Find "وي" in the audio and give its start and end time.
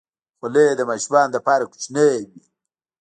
2.27-2.39